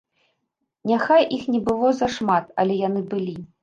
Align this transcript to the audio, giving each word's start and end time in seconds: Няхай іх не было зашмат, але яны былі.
Няхай 0.93 1.29
іх 1.39 1.43
не 1.53 1.63
было 1.69 1.95
зашмат, 2.03 2.53
але 2.61 2.83
яны 2.87 3.09
былі. 3.15 3.43